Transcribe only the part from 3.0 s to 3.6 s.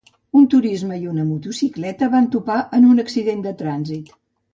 accident de